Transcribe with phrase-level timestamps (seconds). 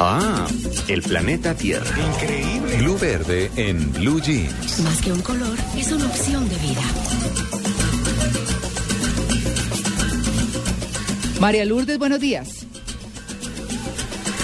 [0.00, 0.46] Ah,
[0.86, 1.84] el planeta Tierra.
[2.14, 2.76] Increíble.
[2.76, 4.78] Blue Verde en Blue Jeans.
[4.80, 6.82] Más que un color, es una opción de vida.
[11.40, 12.67] María Lourdes, buenos días.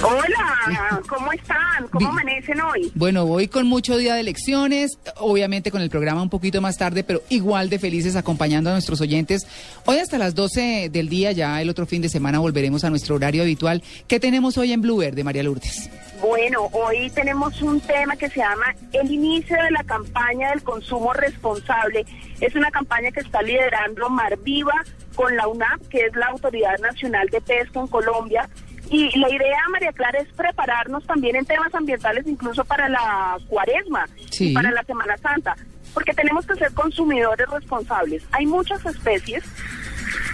[0.06, 1.88] Hola, ¿cómo están?
[1.90, 2.92] ¿Cómo amanecen hoy?
[2.94, 7.04] Bueno, voy con mucho día de elecciones, obviamente con el programa un poquito más tarde,
[7.04, 9.46] pero igual de felices acompañando a nuestros oyentes.
[9.86, 13.14] Hoy hasta las 12 del día, ya el otro fin de semana volveremos a nuestro
[13.14, 13.82] horario habitual.
[14.06, 15.90] ¿Qué tenemos hoy en Blue Verde, María Lourdes?
[16.20, 21.14] Bueno, hoy tenemos un tema que se llama el inicio de la campaña del consumo
[21.14, 22.04] responsable.
[22.40, 26.78] Es una campaña que está liderando Mar Viva con la UNAP, que es la Autoridad
[26.78, 28.48] Nacional de Pesca en Colombia.
[28.90, 34.06] Y la idea, María Clara, es prepararnos también en temas ambientales, incluso para la cuaresma
[34.30, 34.50] Sí.
[34.50, 35.56] y para la Semana Santa,
[35.94, 38.22] porque tenemos que ser consumidores responsables.
[38.32, 39.42] Hay muchas especies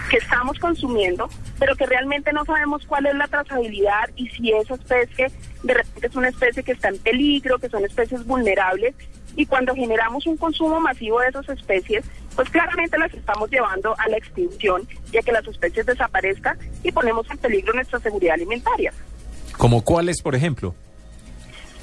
[0.09, 4.75] que estamos consumiendo, pero que realmente no sabemos cuál es la trazabilidad y si esa
[4.75, 5.31] especie
[5.63, 8.93] de repente es una especie que está en peligro, que son especies vulnerables.
[9.35, 14.09] Y cuando generamos un consumo masivo de esas especies, pues claramente las estamos llevando a
[14.09, 18.93] la extinción, ya que las especies desaparezcan y ponemos en peligro nuestra seguridad alimentaria.
[19.57, 20.75] ¿Como cuáles, por ejemplo?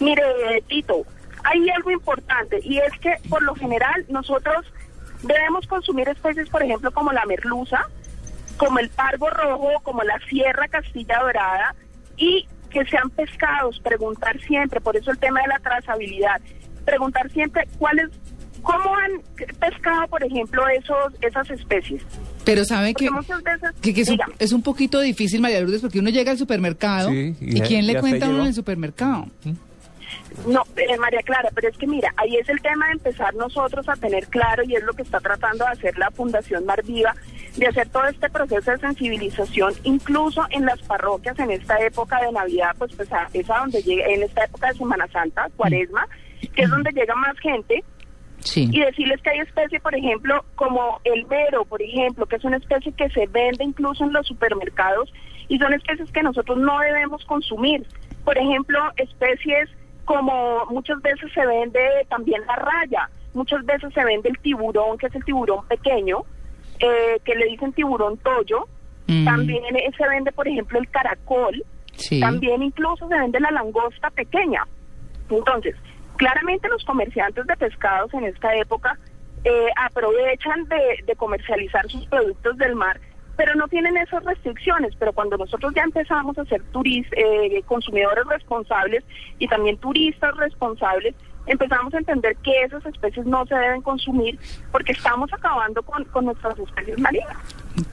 [0.01, 0.23] Mire,
[0.69, 1.05] Tito,
[1.45, 4.67] hay algo importante y es que por lo general nosotros
[5.23, 7.89] debemos consumir especies, por ejemplo, como la merluza,
[8.57, 11.75] como el pargo rojo, como la sierra castilla dorada
[12.17, 16.41] y que sean pescados, preguntar siempre, por eso el tema de la trazabilidad,
[16.89, 18.09] preguntar siempre cuáles,
[18.63, 19.21] cómo han
[19.61, 22.03] pescado, por ejemplo, esos esas especies.
[22.45, 24.35] Pero sabe que, veces, que, que es, un, dígame.
[24.39, 28.01] es un poquito difícil, María Lourdes, porque uno llega al supermercado Sí, y ¿quién le
[28.01, 29.27] cuenta a uno en el supermercado?
[30.47, 33.87] No, eh, María Clara, pero es que mira, ahí es el tema de empezar nosotros
[33.89, 37.15] a tener claro y es lo que está tratando de hacer la Fundación Mar Viva,
[37.57, 42.33] de hacer todo este proceso de sensibilización, incluso en las parroquias en esta época de
[42.33, 46.07] Navidad, pues, pues a- es a donde llega, en esta época de Semana Santa, Cuaresma,
[46.55, 47.85] que es donde llega más gente,
[48.41, 48.69] Sí.
[48.73, 52.57] y decirles que hay especies, por ejemplo, como el mero, por ejemplo, que es una
[52.59, 55.13] especie que se vende incluso en los supermercados
[55.49, 57.85] y son especies que nosotros no debemos consumir.
[58.25, 59.69] Por ejemplo, especies
[60.05, 65.07] como muchas veces se vende también la raya, muchas veces se vende el tiburón, que
[65.07, 66.23] es el tiburón pequeño,
[66.79, 68.69] eh, que le dicen tiburón toyo.
[69.07, 69.25] Mm.
[69.25, 71.65] También eh, se vende, por ejemplo, el caracol.
[71.97, 72.21] Sí.
[72.21, 74.65] También incluso se vende la langosta pequeña.
[75.29, 75.75] Entonces,
[76.19, 78.99] claramente los comerciantes de pescados en esta época
[79.45, 83.01] eh, aprovechan de, comercializar sus productos del mar,
[83.37, 84.95] pero no tienen esas restricciones.
[84.99, 89.05] Pero cuando nosotros ya empezamos a ser turis, eh, consumidores responsables
[89.39, 91.15] y también turistas responsables,
[91.47, 94.39] empezamos a entender que esas especies no se deben consumir
[94.71, 97.37] porque estamos acabando con, con nuestras especies marinas.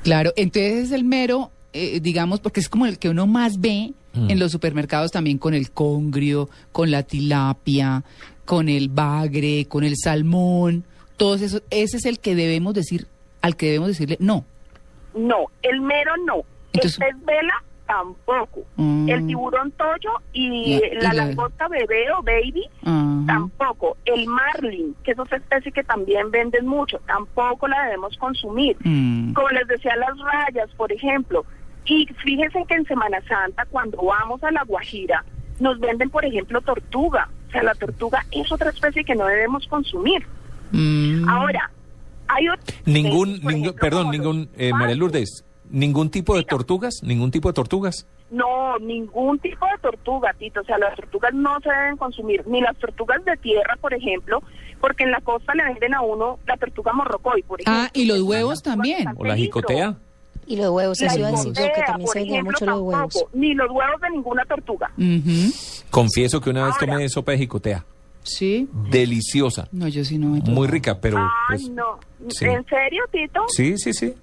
[0.04, 3.94] Claro, entonces es el mero, eh, digamos, porque es como el que uno más ve
[4.14, 4.30] Mm.
[4.32, 8.04] en los supermercados también con el congrio, con la tilapia,
[8.46, 10.86] con el bagre, con el salmón,
[11.18, 13.08] todos esos, ese es el que debemos decir,
[13.42, 14.46] al que debemos decirle no.
[15.14, 16.44] No, el mero no.
[16.72, 17.54] Entonces- el pez vela
[17.88, 18.62] tampoco.
[18.78, 19.10] Mm.
[19.10, 22.64] El tiburón toyo y la la- langosta bebé o baby
[23.28, 23.98] tampoco.
[24.06, 28.78] El marlin, que es otra especie que también venden mucho, tampoco la debemos consumir.
[28.84, 29.34] Mm.
[29.34, 31.46] Como les decía, las rayas, por ejemplo.
[31.86, 35.24] Y fíjense que en Semana Santa, cuando vamos a la Guajira,
[35.60, 37.30] nos venden, por ejemplo, tortuga.
[37.48, 40.26] O sea, la tortuga es otra especie que no debemos consumir.
[40.72, 41.30] Mm.
[41.30, 41.70] Ahora,
[42.28, 44.96] hay otras Ningún, especies, ningún ejemplo, perdón, ningún, eh, María.
[44.96, 48.08] Lourdes, ningún tipo de tortugas, ningún tipo de tortugas.
[48.32, 50.62] No, ningún tipo de tortuga, Tito.
[50.62, 54.42] O sea, las tortugas no se deben consumir, ni las tortugas de tierra, por ejemplo,
[54.82, 57.84] porque en la costa le venden a uno la tortuga morrocoy, por ejemplo.
[57.86, 59.08] Ah, y los huevos también.
[59.16, 59.36] O la peligro.
[59.36, 59.96] jicotea.
[60.48, 62.66] Y los huevos, La eso iba a decir yo, que también se vendía ejemplo, mucho
[62.66, 63.14] los huevos.
[63.14, 64.92] tampoco, Ni los huevos de ninguna tortuga.
[64.98, 65.54] Ujú.
[65.90, 66.94] Confieso que una vez Ahora.
[66.94, 67.86] tomé sopa de jicotea.
[68.24, 68.68] Sí.
[68.92, 69.68] Deliciosa.
[69.72, 71.18] No, yo sí no me Muy rica, pero...
[71.20, 72.00] Ay, pues, no.
[72.30, 72.46] sí.
[72.46, 73.42] ¿En serio, Tito?
[73.48, 74.14] Sí, sí, sí.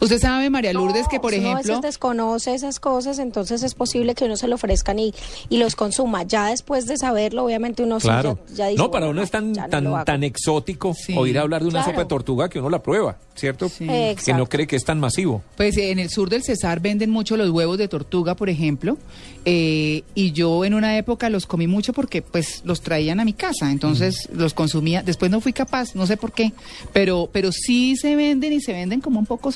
[0.00, 1.74] Usted sabe, María Lourdes, que por Si uno a ejemplo...
[1.74, 5.14] veces desconoce esas cosas, entonces es posible que uno se lo ofrezcan y,
[5.48, 6.22] y los consuma.
[6.24, 8.38] Ya después de saberlo, obviamente uno sí Claro.
[8.50, 11.14] ya, ya dice, no, para uno es tan, no tan, tan exótico Sí.
[11.16, 11.92] oír hablar de una Claro.
[11.92, 13.68] sopa de tortuga que uno la prueba, ¿cierto?
[13.68, 13.86] Sí.
[13.86, 15.42] Que no cree que es tan masivo.
[15.56, 18.98] Pues en el sur del Cesar venden mucho los huevos de tortuga, por ejemplo,
[19.44, 23.32] eh, y yo en una época los comí mucho porque pues los traían a mi
[23.32, 25.02] casa, entonces los consumía.
[25.02, 26.52] Después no fui capaz, no sé por qué,
[26.92, 29.50] pero pero sí se venden y se venden como un poco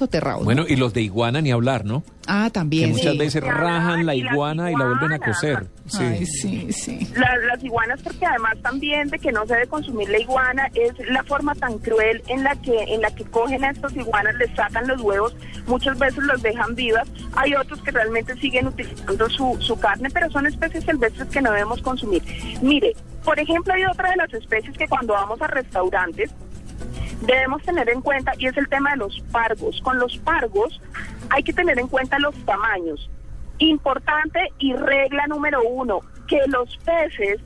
[0.45, 2.03] Bueno, y los de iguana ni hablar, ¿no?
[2.27, 2.91] ah, Que también.
[2.93, 3.19] muchas sí.
[3.19, 5.67] veces rajan la iguana y la vuelven a cocer.
[5.87, 5.99] Sí.
[6.03, 7.09] Ay, sí, sí.
[7.15, 10.93] La- las iguanas porque además también de que no se debe consumir la iguana es
[11.11, 14.51] la forma tan cruel en la que en la que cogen a estas iguanas les
[14.57, 17.07] sacan los huevos muchas veces los dejan vivas
[17.37, 21.51] hay otros que realmente siguen utilizando su, su carne pero son especies silvestres que no
[21.53, 22.23] debemos consumir
[22.63, 22.95] mire
[23.25, 26.31] por ejemplo hay otra de las especies que cuando vamos a restaurantes
[27.27, 29.81] debemos tener en cuenta y es el tema de los pargos.
[29.83, 30.81] Con los pargos
[31.31, 33.11] hay que tener en cuenta los tamaños.
[33.59, 37.41] Importante y regla número uno, que los peces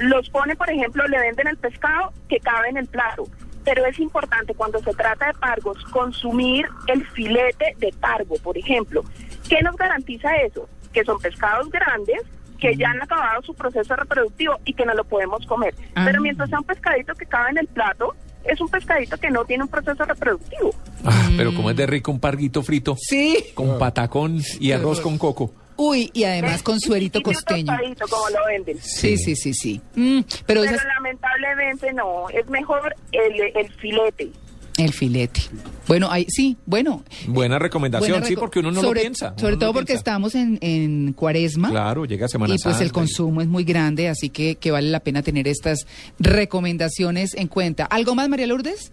[0.00, 3.24] los pone, por ejemplo, le venden el pescado que cabe en el plato.
[3.64, 9.04] Pero es importante cuando se trata de pargos consumir el filete de pargo, por ejemplo.
[9.48, 10.68] ¿Qué nos garantiza eso?
[10.92, 12.22] Que son pescados grandes,
[12.58, 15.74] que ya han acabado su proceso reproductivo y que no lo podemos comer.
[15.94, 16.02] Ah.
[16.04, 19.44] Pero mientras sea un pescadito que cabe en el plato, es un pescadito que no
[19.44, 20.74] tiene un proceso reproductivo.
[21.04, 23.46] Ah, pero como es de rico un parguito frito Sí.
[23.54, 25.52] con patacón y arroz con coco.
[25.76, 27.72] Uy, y además con suerito costeño.
[28.08, 28.78] como lo venden.
[28.80, 29.80] Sí, sí, sí, sí.
[29.96, 34.30] Mm, pero Pero esas- lamentablemente no, es mejor el, el filete.
[34.76, 35.42] El filete.
[35.86, 37.04] Bueno, ahí sí, bueno.
[37.28, 39.28] Buena recomendación, buena sí, porque uno no sobre- lo piensa.
[39.30, 39.98] uno Sobre todo porque piensa.
[40.00, 41.70] estamos en, en cuaresma.
[41.70, 44.90] Claro, llega Semana y pues Santa el consumo es muy grande, así que, que vale
[44.90, 45.86] la pena tener estas
[46.18, 47.84] recomendaciones en cuenta.
[47.84, 48.92] ¿Algo más, María Lourdes?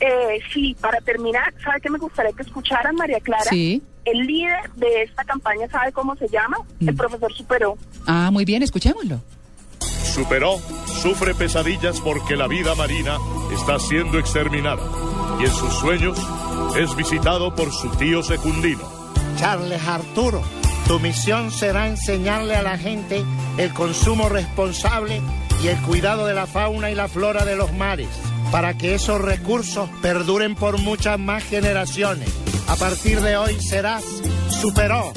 [0.00, 3.44] Eh, sí, para terminar, ¿sabe qué me gustaría que escucharan, María Clara?
[3.50, 3.82] Sí.
[4.04, 6.56] El líder de esta campaña, ¿sabe cómo se llama?
[6.80, 6.96] El Mm.
[6.96, 7.76] profesor Superó.
[8.06, 9.20] Ah, muy bien, escuchémoslo.
[9.80, 10.58] Superó,
[11.02, 13.18] sufre pesadillas porque la vida marina
[13.52, 14.82] está siendo exterminada
[15.40, 16.18] y en sus sueños
[16.76, 18.82] es visitado por su tío secundino.
[19.36, 20.42] Charles Arturo,
[20.86, 23.24] tu misión será enseñarle a la gente
[23.56, 25.20] el consumo responsable
[25.62, 28.08] y el cuidado de la fauna y la flora de los mares,
[28.50, 32.28] para que esos recursos perduren por muchas más generaciones.
[32.68, 34.04] A partir de hoy serás
[34.50, 35.12] Superó,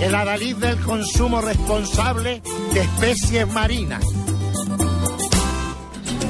[0.00, 2.40] el adalid del consumo responsable
[2.72, 4.02] de especies marinas.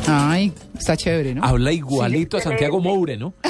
[0.08, 1.44] Ay, está chévere, ¿no?
[1.44, 3.34] Habla igualito a Santiago Moure, ¿no?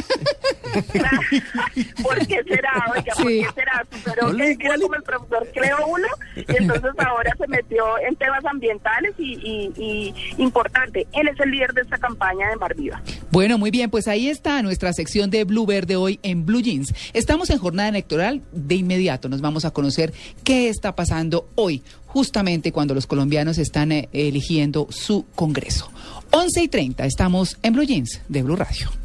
[2.03, 2.71] ¿Por qué será?
[2.95, 3.87] Oiga, ¿por qué será?
[3.91, 8.45] Superó que era como el profesor Cleo uno, y entonces ahora se metió en temas
[8.45, 11.07] ambientales y, y- y importante.
[11.13, 13.01] Él es el líder de esta campaña de Mar Viva.
[13.31, 16.95] Bueno, muy bien, pues ahí está nuestra sección de Blue Verde hoy en Blue Jeans.
[17.13, 20.13] Estamos en jornada electoral, de inmediato nos vamos a conocer
[20.45, 25.91] qué está pasando hoy, justamente cuando los colombianos están eh, eligiendo su Congreso.
[26.31, 28.99] 11 y 30, estamos en Blue Jeans de Blue Radio.